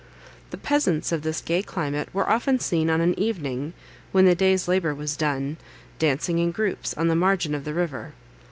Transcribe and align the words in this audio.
The 0.49 0.57
peasants 0.57 1.11
of 1.11 1.21
this 1.21 1.41
gay 1.41 1.61
climate 1.61 2.09
were 2.11 2.27
often 2.27 2.57
seen 2.57 2.89
on 2.89 3.01
an 3.01 3.13
evening, 3.19 3.73
when 4.11 4.25
the 4.25 4.33
day's 4.33 4.67
labour 4.67 4.95
was 4.95 5.15
done, 5.15 5.57
dancing 5.99 6.39
in 6.39 6.49
groups 6.49 6.95
on 6.95 7.07
the 7.07 7.15
margin 7.15 7.53
of 7.53 7.65
the 7.65 7.73
river. 7.75 8.13